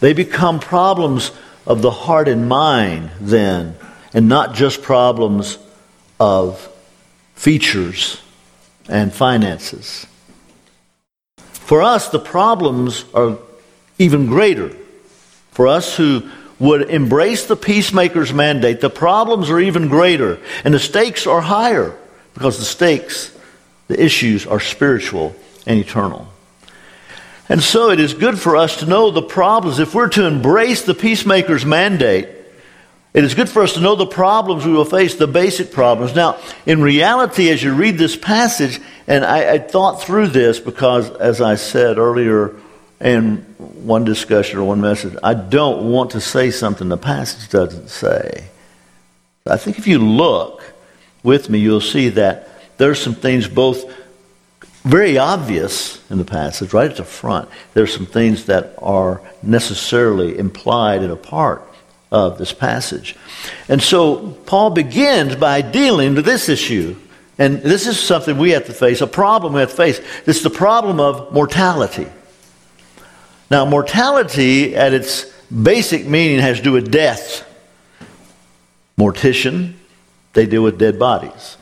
They 0.00 0.12
become 0.12 0.60
problems 0.60 1.32
of 1.68 1.82
the 1.82 1.90
heart 1.90 2.26
and 2.26 2.48
mind 2.48 3.10
then, 3.20 3.76
and 4.14 4.28
not 4.28 4.54
just 4.54 4.82
problems 4.82 5.58
of 6.18 6.68
features 7.34 8.20
and 8.88 9.12
finances. 9.12 10.06
For 11.36 11.82
us, 11.82 12.08
the 12.08 12.18
problems 12.18 13.04
are 13.12 13.36
even 13.98 14.26
greater. 14.26 14.74
For 15.50 15.68
us 15.68 15.94
who 15.94 16.22
would 16.58 16.88
embrace 16.88 17.44
the 17.44 17.54
peacemaker's 17.54 18.32
mandate, 18.32 18.80
the 18.80 18.90
problems 18.90 19.50
are 19.50 19.60
even 19.60 19.88
greater, 19.88 20.40
and 20.64 20.72
the 20.72 20.78
stakes 20.78 21.26
are 21.26 21.42
higher 21.42 21.94
because 22.32 22.58
the 22.58 22.64
stakes, 22.64 23.36
the 23.88 24.02
issues 24.02 24.46
are 24.46 24.58
spiritual 24.58 25.36
and 25.66 25.78
eternal. 25.78 26.26
And 27.48 27.62
so 27.62 27.90
it 27.90 27.98
is 27.98 28.12
good 28.14 28.38
for 28.38 28.56
us 28.56 28.76
to 28.78 28.86
know 28.86 29.10
the 29.10 29.22
problems. 29.22 29.78
If 29.78 29.94
we're 29.94 30.08
to 30.10 30.26
embrace 30.26 30.82
the 30.82 30.94
peacemaker's 30.94 31.64
mandate, 31.64 32.28
it 33.14 33.24
is 33.24 33.34
good 33.34 33.48
for 33.48 33.62
us 33.62 33.72
to 33.74 33.80
know 33.80 33.96
the 33.96 34.06
problems 34.06 34.66
we 34.66 34.72
will 34.72 34.84
face, 34.84 35.14
the 35.14 35.26
basic 35.26 35.72
problems. 35.72 36.14
Now, 36.14 36.38
in 36.66 36.82
reality, 36.82 37.48
as 37.48 37.62
you 37.62 37.72
read 37.72 37.96
this 37.96 38.16
passage, 38.16 38.80
and 39.06 39.24
I, 39.24 39.54
I 39.54 39.58
thought 39.58 40.02
through 40.02 40.28
this 40.28 40.60
because, 40.60 41.10
as 41.10 41.40
I 41.40 41.54
said 41.54 41.96
earlier 41.96 42.54
in 43.00 43.38
one 43.58 44.04
discussion 44.04 44.58
or 44.58 44.64
one 44.64 44.82
message, 44.82 45.16
I 45.22 45.32
don't 45.32 45.90
want 45.90 46.10
to 46.12 46.20
say 46.20 46.50
something 46.50 46.88
the 46.88 46.98
passage 46.98 47.48
doesn't 47.48 47.88
say. 47.88 48.48
I 49.46 49.56
think 49.56 49.78
if 49.78 49.86
you 49.86 49.98
look 49.98 50.62
with 51.22 51.48
me, 51.48 51.60
you'll 51.60 51.80
see 51.80 52.10
that 52.10 52.48
there's 52.76 53.00
some 53.00 53.14
things 53.14 53.48
both 53.48 53.90
very 54.84 55.18
obvious 55.18 56.02
in 56.10 56.18
the 56.18 56.24
passage, 56.24 56.72
right 56.72 56.90
at 56.90 56.96
the 56.96 57.04
front. 57.04 57.48
There's 57.74 57.92
some 57.92 58.06
things 58.06 58.46
that 58.46 58.74
are 58.78 59.20
necessarily 59.42 60.38
implied 60.38 61.02
and 61.02 61.12
a 61.12 61.16
part 61.16 61.62
of 62.10 62.38
this 62.38 62.52
passage. 62.52 63.16
And 63.68 63.82
so 63.82 64.30
Paul 64.46 64.70
begins 64.70 65.36
by 65.36 65.60
dealing 65.60 66.14
with 66.14 66.24
this 66.24 66.48
issue. 66.48 66.96
And 67.38 67.62
this 67.62 67.86
is 67.86 67.98
something 68.00 68.38
we 68.38 68.50
have 68.50 68.66
to 68.66 68.72
face, 68.72 69.00
a 69.00 69.06
problem 69.06 69.52
we 69.52 69.60
have 69.60 69.70
to 69.70 69.76
face. 69.76 70.00
Is 70.26 70.42
the 70.42 70.50
problem 70.50 71.00
of 71.00 71.32
mortality. 71.32 72.08
Now, 73.50 73.64
mortality 73.64 74.74
at 74.76 74.92
its 74.92 75.24
basic 75.50 76.06
meaning 76.06 76.40
has 76.40 76.58
to 76.58 76.62
do 76.62 76.72
with 76.72 76.90
death. 76.90 77.44
Mortician, 78.98 79.74
they 80.32 80.46
deal 80.46 80.62
with 80.62 80.78
dead 80.78 80.98
bodies. 80.98 81.56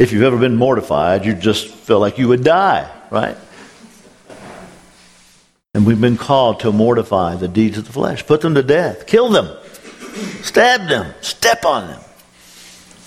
If 0.00 0.12
you've 0.12 0.22
ever 0.22 0.38
been 0.38 0.56
mortified, 0.56 1.26
you 1.26 1.34
just 1.34 1.68
feel 1.68 2.00
like 2.00 2.16
you 2.16 2.28
would 2.28 2.42
die, 2.42 2.90
right? 3.10 3.36
And 5.74 5.84
we've 5.84 6.00
been 6.00 6.16
called 6.16 6.60
to 6.60 6.72
mortify 6.72 7.36
the 7.36 7.48
deeds 7.48 7.76
of 7.76 7.84
the 7.84 7.92
flesh, 7.92 8.26
put 8.26 8.40
them 8.40 8.54
to 8.54 8.62
death, 8.62 9.06
kill 9.06 9.28
them, 9.28 9.54
stab 10.40 10.88
them, 10.88 11.12
step 11.20 11.66
on 11.66 11.88
them. 11.88 12.00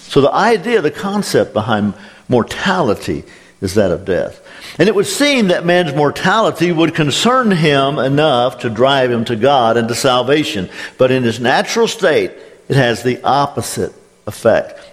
So 0.03 0.21
the 0.21 0.31
idea, 0.31 0.81
the 0.81 0.91
concept 0.91 1.51
behind 1.51 1.95
mortality 2.29 3.23
is 3.59 3.73
that 3.73 3.89
of 3.89 4.05
death. 4.05 4.39
And 4.77 4.88
it 4.88 4.93
would 4.93 5.07
seem 5.07 5.47
that 5.47 5.65
man's 5.65 5.95
mortality 5.95 6.71
would 6.71 6.93
concern 6.93 7.50
him 7.50 7.97
enough 7.97 8.59
to 8.59 8.69
drive 8.69 9.09
him 9.09 9.25
to 9.25 9.35
God 9.35 9.77
and 9.77 9.88
to 9.88 9.95
salvation. 9.95 10.69
But 11.00 11.09
in 11.09 11.23
his 11.23 11.39
natural 11.39 11.88
state, 11.88 12.33
it 12.69 12.75
has 12.75 13.01
the 13.01 13.19
opposite 13.23 13.95
effect. 14.27 14.92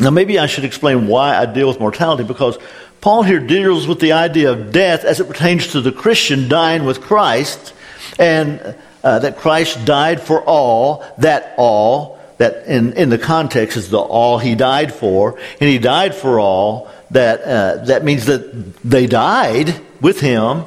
Now, 0.00 0.10
maybe 0.10 0.38
I 0.38 0.46
should 0.46 0.64
explain 0.64 1.08
why 1.08 1.36
I 1.36 1.46
deal 1.46 1.68
with 1.68 1.80
mortality 1.80 2.24
because 2.24 2.56
Paul 3.00 3.22
here 3.22 3.40
deals 3.40 3.86
with 3.86 4.00
the 4.00 4.12
idea 4.12 4.50
of 4.52 4.72
death 4.72 5.04
as 5.04 5.20
it 5.20 5.26
pertains 5.26 5.68
to 5.68 5.80
the 5.80 5.92
Christian 5.92 6.48
dying 6.48 6.84
with 6.84 7.00
Christ, 7.00 7.72
and 8.18 8.76
uh, 9.02 9.18
that 9.20 9.38
Christ 9.38 9.84
died 9.84 10.20
for 10.20 10.42
all, 10.42 11.04
that 11.18 11.54
all, 11.56 12.18
that 12.38 12.66
in, 12.66 12.92
in 12.94 13.08
the 13.08 13.18
context 13.18 13.76
is 13.76 13.90
the 13.90 13.98
all 13.98 14.38
he 14.38 14.54
died 14.54 14.92
for, 14.92 15.38
and 15.60 15.68
he 15.68 15.78
died 15.78 16.14
for 16.14 16.38
all, 16.38 16.90
that, 17.10 17.40
uh, 17.42 17.84
that 17.84 18.04
means 18.04 18.26
that 18.26 18.74
they 18.82 19.06
died 19.06 19.80
with 20.00 20.20
him, 20.20 20.64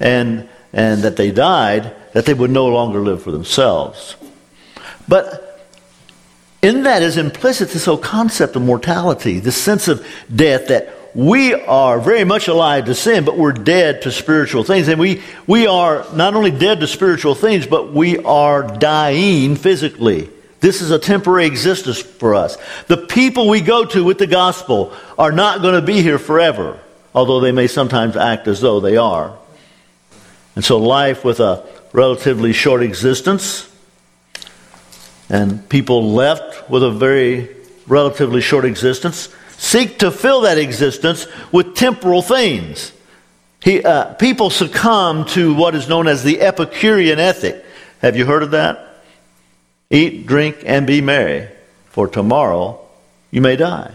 and, 0.00 0.48
and 0.72 1.02
that 1.02 1.16
they 1.16 1.30
died, 1.30 1.94
that 2.12 2.26
they 2.26 2.34
would 2.34 2.50
no 2.50 2.66
longer 2.66 3.00
live 3.00 3.22
for 3.22 3.30
themselves. 3.30 4.16
But 5.08 5.53
in 6.64 6.84
that 6.84 7.02
is 7.02 7.18
implicit 7.18 7.68
this 7.70 7.84
whole 7.84 7.98
concept 7.98 8.56
of 8.56 8.62
mortality, 8.62 9.38
this 9.38 9.56
sense 9.56 9.86
of 9.86 10.04
death 10.34 10.68
that 10.68 10.88
we 11.14 11.52
are 11.52 12.00
very 12.00 12.24
much 12.24 12.48
alive 12.48 12.86
to 12.86 12.94
sin, 12.94 13.26
but 13.26 13.36
we're 13.36 13.52
dead 13.52 14.00
to 14.02 14.10
spiritual 14.10 14.64
things. 14.64 14.88
And 14.88 14.98
we, 14.98 15.22
we 15.46 15.66
are 15.66 16.06
not 16.14 16.34
only 16.34 16.50
dead 16.50 16.80
to 16.80 16.86
spiritual 16.86 17.34
things, 17.34 17.66
but 17.66 17.92
we 17.92 18.18
are 18.18 18.62
dying 18.78 19.56
physically. 19.56 20.30
This 20.60 20.80
is 20.80 20.90
a 20.90 20.98
temporary 20.98 21.44
existence 21.44 22.00
for 22.00 22.34
us. 22.34 22.56
The 22.86 22.96
people 22.96 23.50
we 23.50 23.60
go 23.60 23.84
to 23.84 24.02
with 24.02 24.16
the 24.16 24.26
gospel 24.26 24.94
are 25.18 25.32
not 25.32 25.60
going 25.60 25.74
to 25.74 25.86
be 25.86 26.00
here 26.00 26.18
forever, 26.18 26.80
although 27.14 27.40
they 27.40 27.52
may 27.52 27.66
sometimes 27.66 28.16
act 28.16 28.48
as 28.48 28.62
though 28.62 28.80
they 28.80 28.96
are. 28.96 29.36
And 30.56 30.64
so, 30.64 30.78
life 30.78 31.24
with 31.24 31.40
a 31.40 31.66
relatively 31.92 32.54
short 32.54 32.82
existence 32.82 33.68
and 35.28 35.68
people 35.68 36.12
left 36.12 36.68
with 36.68 36.82
a 36.82 36.90
very 36.90 37.48
relatively 37.86 38.40
short 38.40 38.64
existence 38.64 39.28
seek 39.56 39.98
to 40.00 40.10
fill 40.10 40.42
that 40.42 40.58
existence 40.58 41.26
with 41.52 41.74
temporal 41.74 42.22
things. 42.22 42.92
He, 43.62 43.82
uh, 43.82 44.14
people 44.14 44.50
succumb 44.50 45.24
to 45.26 45.54
what 45.54 45.74
is 45.74 45.88
known 45.88 46.06
as 46.06 46.22
the 46.22 46.40
Epicurean 46.40 47.18
ethic. 47.18 47.64
Have 48.00 48.16
you 48.16 48.26
heard 48.26 48.42
of 48.42 48.50
that? 48.50 49.02
Eat, 49.90 50.26
drink, 50.26 50.62
and 50.66 50.86
be 50.86 51.00
merry, 51.00 51.48
for 51.86 52.08
tomorrow 52.08 52.80
you 53.30 53.40
may 53.40 53.56
die. 53.56 53.94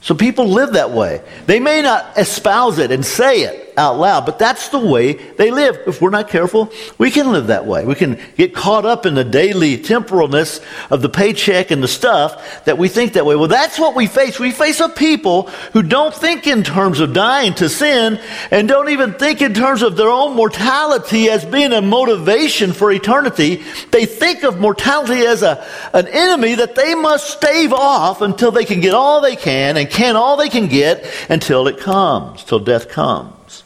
So 0.00 0.14
people 0.14 0.48
live 0.48 0.74
that 0.74 0.90
way. 0.90 1.22
They 1.46 1.60
may 1.60 1.80
not 1.80 2.18
espouse 2.18 2.78
it 2.78 2.90
and 2.90 3.04
say 3.04 3.42
it 3.42 3.63
out 3.76 3.98
loud, 3.98 4.26
but 4.26 4.38
that's 4.38 4.68
the 4.68 4.78
way 4.78 5.12
they 5.12 5.50
live. 5.50 5.78
If 5.86 6.00
we're 6.00 6.10
not 6.10 6.28
careful, 6.28 6.70
we 6.98 7.10
can 7.10 7.32
live 7.32 7.48
that 7.48 7.66
way. 7.66 7.84
We 7.84 7.94
can 7.94 8.20
get 8.36 8.54
caught 8.54 8.84
up 8.86 9.06
in 9.06 9.14
the 9.14 9.24
daily 9.24 9.78
temporalness 9.78 10.64
of 10.90 11.02
the 11.02 11.08
paycheck 11.08 11.70
and 11.70 11.82
the 11.82 11.88
stuff 11.88 12.64
that 12.64 12.78
we 12.78 12.88
think 12.88 13.14
that 13.14 13.26
way. 13.26 13.36
Well, 13.36 13.48
that's 13.48 13.78
what 13.78 13.96
we 13.96 14.06
face. 14.06 14.38
We 14.38 14.50
face 14.50 14.80
a 14.80 14.88
people 14.88 15.48
who 15.72 15.82
don't 15.82 16.14
think 16.14 16.46
in 16.46 16.62
terms 16.62 17.00
of 17.00 17.12
dying 17.12 17.54
to 17.54 17.68
sin 17.68 18.20
and 18.50 18.68
don't 18.68 18.90
even 18.90 19.14
think 19.14 19.42
in 19.42 19.54
terms 19.54 19.82
of 19.82 19.96
their 19.96 20.08
own 20.08 20.36
mortality 20.36 21.28
as 21.28 21.44
being 21.44 21.72
a 21.72 21.82
motivation 21.82 22.72
for 22.72 22.92
eternity. 22.92 23.62
They 23.90 24.06
think 24.06 24.44
of 24.44 24.60
mortality 24.60 25.26
as 25.26 25.42
a, 25.42 25.66
an 25.92 26.06
enemy 26.08 26.54
that 26.56 26.74
they 26.74 26.94
must 26.94 27.30
stave 27.30 27.72
off 27.72 28.20
until 28.20 28.50
they 28.50 28.64
can 28.64 28.80
get 28.80 28.94
all 28.94 29.20
they 29.20 29.36
can 29.36 29.76
and 29.76 29.90
can 29.90 30.16
all 30.16 30.36
they 30.36 30.48
can 30.48 30.68
get 30.68 31.04
until 31.28 31.66
it 31.66 31.78
comes, 31.78 32.44
till 32.44 32.60
death 32.60 32.88
comes. 32.88 33.63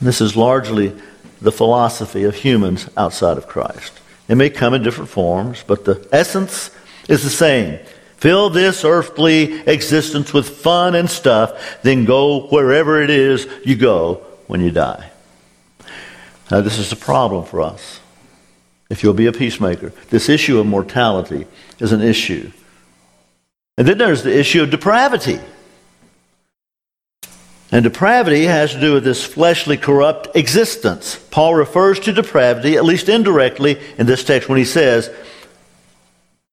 This 0.00 0.20
is 0.20 0.36
largely 0.36 0.94
the 1.40 1.52
philosophy 1.52 2.24
of 2.24 2.34
humans 2.34 2.88
outside 2.96 3.36
of 3.36 3.48
Christ. 3.48 4.00
It 4.28 4.36
may 4.36 4.50
come 4.50 4.74
in 4.74 4.82
different 4.82 5.10
forms, 5.10 5.64
but 5.66 5.84
the 5.84 6.06
essence 6.12 6.70
is 7.08 7.22
the 7.22 7.30
same. 7.30 7.78
Fill 8.16 8.50
this 8.50 8.84
earthly 8.84 9.60
existence 9.60 10.32
with 10.32 10.48
fun 10.48 10.94
and 10.94 11.08
stuff, 11.08 11.80
then 11.82 12.04
go 12.04 12.48
wherever 12.48 13.00
it 13.00 13.10
is 13.10 13.46
you 13.64 13.76
go 13.76 14.26
when 14.46 14.60
you 14.60 14.70
die. 14.70 15.10
Now, 16.50 16.60
this 16.60 16.78
is 16.78 16.90
a 16.92 16.96
problem 16.96 17.44
for 17.44 17.60
us. 17.60 18.00
If 18.90 19.02
you'll 19.02 19.14
be 19.14 19.26
a 19.26 19.32
peacemaker, 19.32 19.92
this 20.10 20.28
issue 20.28 20.58
of 20.58 20.66
mortality 20.66 21.46
is 21.78 21.92
an 21.92 22.00
issue. 22.00 22.50
And 23.76 23.86
then 23.86 23.98
there's 23.98 24.22
the 24.22 24.36
issue 24.36 24.62
of 24.62 24.70
depravity. 24.70 25.38
And 27.70 27.84
depravity 27.84 28.44
has 28.44 28.72
to 28.72 28.80
do 28.80 28.94
with 28.94 29.04
this 29.04 29.24
fleshly, 29.24 29.76
corrupt 29.76 30.34
existence. 30.34 31.16
Paul 31.30 31.54
refers 31.54 32.00
to 32.00 32.12
depravity, 32.12 32.76
at 32.76 32.84
least 32.84 33.08
indirectly, 33.08 33.78
in 33.98 34.06
this 34.06 34.24
text 34.24 34.48
when 34.48 34.58
he 34.58 34.64
says, 34.64 35.10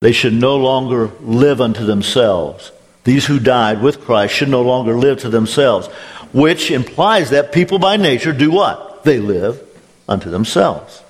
they 0.01 0.11
should 0.11 0.33
no 0.33 0.57
longer 0.57 1.07
live 1.21 1.61
unto 1.61 1.85
themselves. 1.85 2.71
These 3.05 3.25
who 3.25 3.39
died 3.39 3.81
with 3.81 4.01
Christ 4.01 4.33
should 4.33 4.49
no 4.49 4.61
longer 4.61 4.95
live 4.95 5.19
to 5.19 5.29
themselves, 5.29 5.87
which 6.33 6.69
implies 6.69 7.29
that 7.29 7.53
people 7.53 7.79
by 7.79 7.95
nature 7.95 8.33
do 8.33 8.51
what? 8.51 9.03
They 9.03 9.19
live 9.19 9.61
unto 10.09 10.29
themselves. 10.29 11.01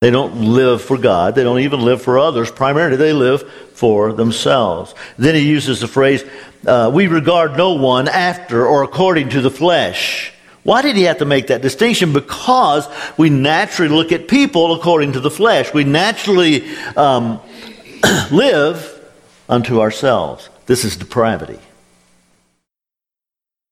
They 0.00 0.10
don't 0.10 0.52
live 0.52 0.80
for 0.80 0.96
God. 0.96 1.34
They 1.34 1.42
don't 1.42 1.58
even 1.60 1.80
live 1.80 2.00
for 2.00 2.18
others. 2.18 2.50
Primarily, 2.50 2.96
they 2.96 3.12
live 3.12 3.50
for 3.72 4.12
themselves. 4.12 4.94
Then 5.16 5.34
he 5.34 5.48
uses 5.48 5.80
the 5.80 5.88
phrase, 5.88 6.24
uh, 6.66 6.90
we 6.92 7.08
regard 7.08 7.56
no 7.56 7.74
one 7.74 8.06
after 8.06 8.64
or 8.64 8.84
according 8.84 9.30
to 9.30 9.40
the 9.40 9.50
flesh. 9.50 10.32
Why 10.62 10.82
did 10.82 10.96
he 10.96 11.04
have 11.04 11.18
to 11.18 11.24
make 11.24 11.48
that 11.48 11.62
distinction? 11.62 12.12
Because 12.12 12.86
we 13.16 13.30
naturally 13.30 13.94
look 13.94 14.12
at 14.12 14.28
people 14.28 14.74
according 14.74 15.12
to 15.12 15.20
the 15.20 15.30
flesh. 15.30 15.72
We 15.72 15.84
naturally 15.84 16.68
um, 16.96 17.40
live 18.30 18.94
unto 19.48 19.80
ourselves. 19.80 20.48
This 20.66 20.84
is 20.84 20.96
depravity. 20.96 21.58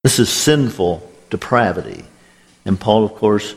This 0.03 0.19
is 0.19 0.29
sinful 0.29 1.09
depravity. 1.29 2.03
And 2.65 2.79
Paul, 2.79 3.03
of 3.03 3.15
course, 3.15 3.55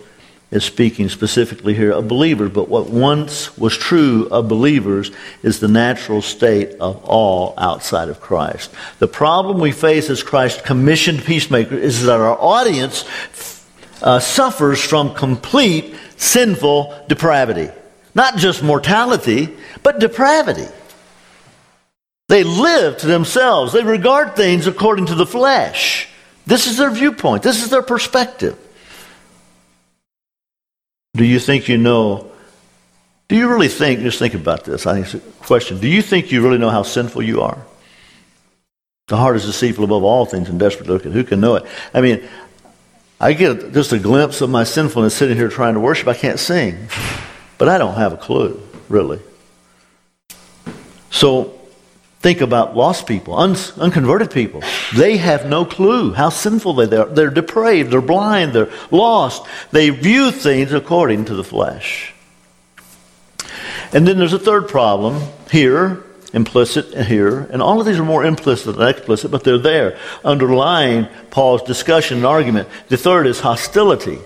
is 0.51 0.65
speaking 0.65 1.09
specifically 1.09 1.75
here 1.75 1.93
of 1.93 2.09
believers, 2.09 2.51
but 2.51 2.69
what 2.69 2.91
once 2.91 3.57
was 3.57 3.77
true 3.77 4.27
of 4.31 4.49
believers 4.49 5.13
is 5.43 5.61
the 5.61 5.69
natural 5.69 6.21
state 6.21 6.71
of 6.81 7.05
all 7.05 7.55
outside 7.57 8.09
of 8.09 8.21
Christ. 8.21 8.71
The 8.99 9.07
problem 9.07 9.61
we 9.61 9.71
face 9.71 10.11
as 10.11 10.23
Christ 10.23 10.65
commissioned 10.65 11.25
peacemakers 11.25 11.83
is 11.83 12.03
that 12.05 12.21
our 12.21 12.37
audience 12.39 13.05
uh, 14.03 14.19
suffers 14.19 14.83
from 14.83 15.15
complete 15.15 15.95
sinful 16.17 17.05
depravity. 17.09 17.71
Not 18.15 18.37
just 18.37 18.63
mortality, 18.63 19.57
but 19.85 20.01
depravity. 20.01 20.67
They 22.29 22.43
live 22.43 22.99
to 22.99 23.07
themselves. 23.07 23.73
They 23.73 23.83
regard 23.83 24.37
things 24.37 24.67
according 24.67 25.07
to 25.07 25.15
the 25.15 25.27
flesh. 25.27 26.09
This 26.47 26.67
is 26.67 26.77
their 26.77 26.91
viewpoint. 26.91 27.43
This 27.43 27.63
is 27.63 27.71
their 27.71 27.83
perspective. 27.83 28.59
Do 31.15 31.25
you 31.25 31.39
think 31.39 31.69
you 31.69 31.77
know? 31.77 32.31
Do 33.29 33.37
you 33.37 33.49
really 33.49 33.69
think, 33.69 34.01
just 34.01 34.19
think 34.19 34.35
about 34.35 34.65
this, 34.65 34.87
I 34.87 34.95
think 34.95 35.07
it's 35.07 35.15
a 35.15 35.45
question. 35.45 35.79
Do 35.79 35.87
you 35.87 36.03
think 36.03 36.33
you 36.33 36.43
really 36.43 36.59
know 36.59 36.71
how 36.71 36.83
sinful 36.83 37.23
you 37.23 37.43
are? 37.43 37.65
The 39.07 39.17
heart 39.17 39.37
is 39.37 39.45
deceitful 39.45 39.85
above 39.85 40.03
all 40.03 40.27
things 40.27 40.49
and 40.49 40.59
desperately 40.59 40.95
wicked. 40.95 41.13
Who 41.13 41.23
can 41.23 41.41
know 41.41 41.55
it? 41.57 41.65
I 41.95 42.01
mean, 42.01 42.29
I 43.21 43.33
get 43.35 43.73
just 43.73 43.93
a 43.93 43.99
glimpse 43.99 44.41
of 44.41 44.51
my 44.51 44.65
sinfulness 44.65 45.15
sitting 45.15 45.37
here 45.37 45.49
trying 45.49 45.75
to 45.75 45.81
worship. 45.81 46.09
I 46.09 46.15
can't 46.15 46.41
sing, 46.41 46.89
but 47.59 47.69
I 47.69 47.79
don't 47.79 47.95
have 47.95 48.13
a 48.13 48.17
clue, 48.17 48.61
really. 48.89 49.21
So 51.11 51.60
Think 52.21 52.43
about 52.43 52.77
lost 52.77 53.07
people, 53.07 53.35
un- 53.35 53.57
unconverted 53.79 54.31
people. 54.31 54.63
They 54.95 55.17
have 55.17 55.47
no 55.49 55.65
clue 55.65 56.13
how 56.13 56.29
sinful 56.29 56.75
they 56.75 56.97
are. 56.97 57.07
They're 57.07 57.31
depraved, 57.31 57.91
they're 57.91 58.03
blind, 58.03 58.53
they're 58.53 58.71
lost. 58.91 59.47
They 59.73 59.89
view 59.89 60.31
things 60.31 60.75
according 60.75 61.25
to 61.27 61.35
the 61.35 61.45
flesh. 61.45 62.13
And 63.95 64.07
then 64.07 64.19
there's 64.19 64.35
a 64.35 64.39
third 64.39 64.69
problem 64.69 65.23
here, 65.51 66.05
implicit 66.35 67.07
here, 67.07 67.49
and 67.51 67.63
all 67.63 67.81
of 67.81 67.87
these 67.87 67.99
are 67.99 68.05
more 68.05 68.25
implicit 68.25 68.77
than 68.77 68.87
explicit, 68.87 69.31
but 69.31 69.43
they're 69.43 69.57
there, 69.57 69.99
underlying 70.23 71.09
Paul's 71.31 71.63
discussion 71.63 72.19
and 72.19 72.27
argument. 72.27 72.69
The 72.89 72.99
third 72.99 73.27
is 73.27 73.41
hostility. 73.41 74.19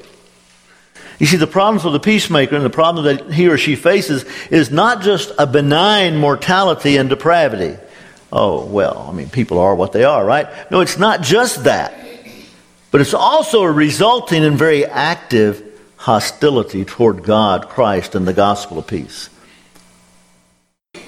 You 1.20 1.26
see, 1.26 1.36
the 1.36 1.46
problem 1.46 1.80
for 1.80 1.90
the 1.90 2.00
peacemaker 2.00 2.56
and 2.56 2.64
the 2.64 2.70
problem 2.70 3.04
that 3.04 3.32
he 3.32 3.46
or 3.48 3.56
she 3.56 3.76
faces 3.76 4.24
is 4.50 4.72
not 4.72 5.00
just 5.00 5.32
a 5.38 5.46
benign 5.46 6.16
mortality 6.16 6.96
and 6.96 7.08
depravity. 7.08 7.78
Oh, 8.36 8.64
well, 8.64 9.06
I 9.08 9.12
mean, 9.12 9.28
people 9.28 9.60
are 9.60 9.76
what 9.76 9.92
they 9.92 10.02
are, 10.02 10.24
right? 10.24 10.48
No, 10.68 10.80
it's 10.80 10.98
not 10.98 11.22
just 11.22 11.64
that. 11.64 11.94
But 12.90 13.00
it's 13.00 13.14
also 13.14 13.62
resulting 13.62 14.42
in 14.42 14.56
very 14.56 14.84
active 14.84 15.62
hostility 15.96 16.84
toward 16.84 17.22
God, 17.22 17.68
Christ, 17.68 18.16
and 18.16 18.26
the 18.26 18.32
gospel 18.32 18.78
of 18.78 18.88
peace. 18.88 19.30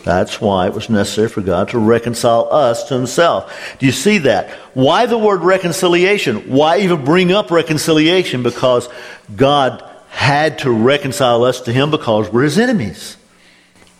That's 0.05 0.41
why 0.41 0.69
it 0.69 0.73
was 0.73 0.89
necessary 0.89 1.29
for 1.29 1.41
God 1.41 1.71
to 1.71 1.81
reconcile 1.81 2.49
us 2.53 2.85
to 2.85 2.95
Himself. 2.95 3.77
Do 3.81 3.87
you 3.87 3.93
see 3.93 4.19
that? 4.19 4.51
Why 4.73 5.07
the 5.07 5.19
word 5.19 5.43
reconciliation? 5.43 6.49
Why 6.53 6.79
even 6.79 7.05
bring 7.05 7.33
up 7.33 7.51
reconciliation? 7.51 8.45
Because 8.45 8.89
God 9.35 9.83
had 10.11 10.61
to 10.61 10.71
reconcile 10.71 11.43
us 11.43 11.61
to 11.63 11.73
Him 11.73 11.91
because 11.91 12.31
we're 12.31 12.45
His 12.45 12.57
enemies. 12.59 13.17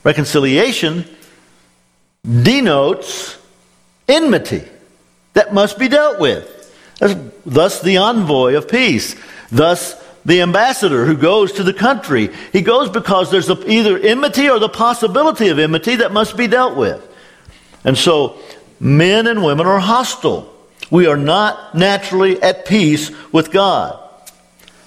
Reconciliation 0.05 1.05
denotes 2.27 3.39
enmity 4.09 4.63
that 5.35 5.55
must 5.55 5.79
be 5.79 5.89
dealt 5.89 6.19
with. 6.19 6.53
Thus, 7.45 7.81
the 7.81 7.99
envoy 7.99 8.57
of 8.57 8.69
peace. 8.69 9.15
Thus, 9.51 10.03
the 10.25 10.43
ambassador 10.43 11.07
who 11.07 11.17
goes 11.17 11.53
to 11.53 11.63
the 11.63 11.75
country. 11.75 12.31
He 12.53 12.63
goes 12.63 12.89
because 12.89 13.31
there's 13.31 13.51
either 13.51 13.99
enmity 13.99 14.49
or 14.49 14.59
the 14.59 14.69
possibility 14.69 15.49
of 15.49 15.59
enmity 15.59 15.97
that 15.97 16.13
must 16.13 16.37
be 16.37 16.47
dealt 16.47 16.77
with. 16.77 17.07
And 17.85 17.97
so, 17.97 18.39
men 18.81 19.27
and 19.27 19.45
women 19.45 19.67
are 19.67 19.79
hostile. 19.79 20.53
We 20.91 21.07
are 21.07 21.17
not 21.17 21.75
naturally 21.75 22.43
at 22.43 22.67
peace 22.67 23.11
with 23.33 23.53
God. 23.53 24.03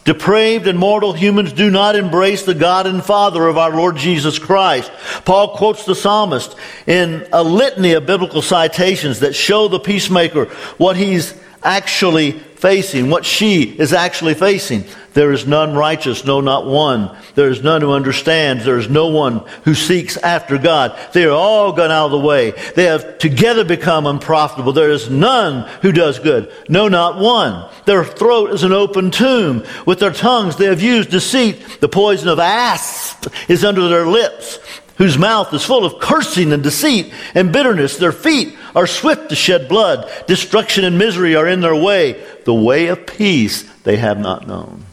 Depraved 0.10 0.66
and 0.66 0.80
mortal 0.80 1.14
humans 1.14 1.54
do 1.54 1.70
not 1.70 1.96
embrace 1.96 2.42
the 2.42 2.56
God 2.56 2.88
and 2.88 3.06
Father 3.06 3.46
of 3.46 3.60
our 3.60 3.70
Lord 3.70 3.96
Jesus 3.96 4.40
Christ. 4.40 4.92
Paul 5.24 5.56
quotes 5.56 5.86
the 5.86 5.94
psalmist 5.94 6.56
in 6.88 7.28
a 7.32 7.44
litany 7.44 7.94
of 7.94 8.08
biblical 8.08 8.42
citations 8.42 9.20
that 9.20 9.36
show 9.36 9.68
the 9.68 9.80
peacemaker 9.80 10.46
what 10.80 10.98
he's 10.98 11.36
actually 11.64 12.32
facing, 12.60 13.10
what 13.10 13.26
she 13.26 13.64
is 13.64 13.94
actually 13.94 14.34
facing. 14.34 14.84
There 15.14 15.32
is 15.32 15.48
none 15.48 15.74
righteous, 15.74 16.26
no, 16.26 16.40
not 16.40 16.66
one. 16.66 17.16
There 17.36 17.50
is 17.50 17.64
none 17.64 17.82
who 17.82 17.92
understands. 17.92 18.64
There 18.64 18.78
is 18.78 18.90
no 18.90 19.08
one 19.08 19.40
who 19.64 19.74
seeks 19.74 20.18
after 20.18 20.58
God. 20.58 20.98
They 21.14 21.26
are 21.26 21.32
all 21.32 21.72
gone 21.72 21.90
out 21.90 22.06
of 22.06 22.12
the 22.12 22.20
way. 22.20 22.52
They 22.76 22.86
have 22.86 23.18
together 23.18 23.64
become 23.64 24.06
unprofitable. 24.06 24.74
There 24.74 24.92
is 24.92 25.10
none 25.10 25.68
who 25.82 25.92
does 25.92 26.20
good, 26.20 26.52
no, 26.68 26.88
not 26.88 27.18
one. 27.18 27.70
Their 27.86 28.04
throat 28.04 28.52
is 28.52 28.64
an 28.64 28.74
open 28.74 29.10
tomb. 29.10 29.64
With 29.86 30.00
their 30.00 30.14
tongues 30.14 30.58
they 30.58 30.66
have 30.66 30.82
used 30.82 31.10
deceit. 31.10 31.80
The 31.80 31.90
poison 31.90 32.28
of 32.28 32.40
asp 32.40 33.28
is 33.48 33.66
under 33.66 33.88
their 33.88 34.06
lips 34.06 34.60
whose 35.00 35.18
mouth 35.18 35.52
is 35.54 35.64
full 35.64 35.86
of 35.86 36.00
cursing 36.00 36.54
and 36.54 36.62
deceit 36.62 37.12
and 37.34 37.52
bitterness. 37.52 37.98
Their 37.98 38.12
feet 38.12 38.56
are 38.76 38.86
swift 38.86 39.30
to 39.30 39.36
shed 39.36 39.68
blood. 39.68 40.12
Destruction 40.28 40.84
and 40.84 41.00
misery 41.00 41.36
are 41.36 41.48
in 41.48 41.62
their 41.62 41.76
way. 41.76 42.22
The 42.44 42.54
way 42.54 42.88
of 42.88 43.08
peace 43.08 43.64
they 43.84 43.96
have 43.98 44.20
not 44.20 44.46
known. 44.46 44.84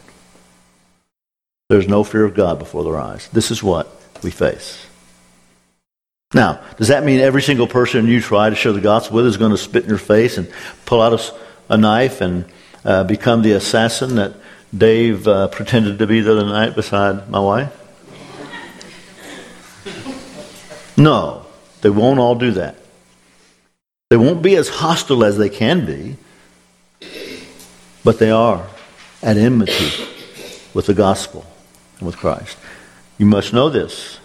There's 1.69 1.89
no 1.89 2.05
fear 2.05 2.25
of 2.25 2.35
God 2.35 2.61
before 2.61 2.85
their 2.85 2.97
eyes. 2.97 3.29
This 3.33 3.51
is 3.51 3.63
what 3.63 3.91
we 4.23 4.31
face. 4.31 4.87
Now, 6.33 6.63
does 6.77 6.89
that 6.89 7.05
mean 7.05 7.21
every 7.21 7.43
single 7.43 7.67
person 7.67 8.07
you 8.07 8.21
try 8.21 8.49
to 8.49 8.57
share 8.57 8.73
the 8.73 8.81
gospel 8.81 9.17
with 9.17 9.27
is 9.27 9.37
going 9.37 9.51
to 9.51 9.59
spit 9.59 9.83
in 9.83 9.89
your 9.89 9.99
face 9.99 10.39
and 10.39 10.49
pull 10.85 11.03
out 11.03 11.21
a, 11.21 11.75
a 11.75 11.77
knife 11.77 12.21
and 12.21 12.45
uh, 12.85 13.03
become 13.03 13.43
the 13.43 13.53
assassin 13.53 14.15
that 14.17 14.35
Dave 14.77 15.27
uh, 15.27 15.49
pretended 15.49 15.99
to 15.99 16.07
be 16.07 16.21
the 16.21 16.33
other 16.33 16.47
night 16.47 16.77
beside 16.77 17.29
my 17.29 17.41
wife? 17.41 17.86
No, 20.97 21.47
they 21.83 21.91
won't 21.91 22.19
all 22.19 22.35
do 22.35 22.53
that. 22.53 22.77
They 24.09 24.17
won't 24.17 24.43
be 24.43 24.57
as 24.57 24.69
hostile 24.69 25.25
as 25.25 25.37
they 25.37 25.49
can 25.49 25.85
be, 25.85 26.17
but 28.05 28.19
they 28.19 28.31
are 28.31 28.67
at 29.23 29.37
enmity 29.37 29.91
with 30.73 30.87
the 30.87 30.95
gospel 30.95 31.45
and 31.99 32.07
with 32.07 32.17
Christ. 32.17 32.57
You 33.19 33.27
must 33.27 33.53
know 33.53 33.69
this 33.69 34.21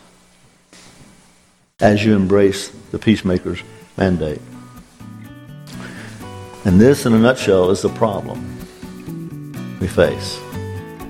as 1.80 2.06
you 2.06 2.16
embrace 2.16 2.70
the 2.92 3.00
peacemaker's 3.00 3.64
mandate. 3.98 4.42
And 6.64 6.80
this, 6.80 7.08
in 7.08 7.14
a 7.14 7.20
nutshell, 7.20 7.72
is 7.72 7.82
the 7.82 7.90
problem 7.90 8.40
we 9.80 9.88
face. 9.88 10.40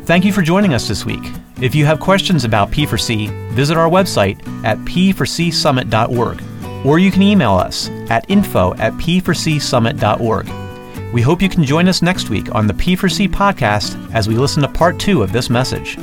Thank 0.06 0.24
you 0.24 0.32
for 0.32 0.42
joining 0.42 0.74
us 0.74 0.88
this 0.88 1.06
week. 1.06 1.24
If 1.62 1.76
you 1.76 1.86
have 1.86 2.00
questions 2.00 2.44
about 2.44 2.72
P4C, 2.72 3.52
visit 3.52 3.78
our 3.78 3.90
website 3.90 4.40
at 4.66 4.80
p4csummit.org 4.80 6.42
or 6.86 6.98
you 6.98 7.12
can 7.12 7.22
email 7.22 7.54
us 7.54 7.90
at 8.10 8.30
info 8.30 8.74
at 8.76 8.94
p4csummit.org. 8.94 11.14
We 11.14 11.22
hope 11.22 11.42
you 11.42 11.50
can 11.50 11.64
join 11.64 11.88
us 11.88 12.02
next 12.02 12.30
week 12.30 12.54
on 12.56 12.66
the 12.66 12.74
P4C 12.74 13.28
podcast 13.28 14.12
as 14.14 14.28
we 14.28 14.36
listen 14.36 14.64
to 14.64 14.70
part 14.70 15.00
two 15.00 15.22
of 15.22 15.32
this 15.32 15.50
message. 15.50 15.98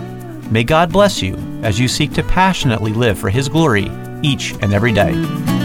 May 0.50 0.64
God 0.64 0.92
bless 0.92 1.20
you 1.20 1.34
as 1.62 1.80
you 1.80 1.88
seek 1.88 2.12
to 2.12 2.22
passionately 2.22 2.92
live 2.92 3.18
for 3.18 3.28
His 3.28 3.48
glory 3.48 3.90
each 4.22 4.52
and 4.62 4.72
every 4.72 4.92
day. 4.92 5.57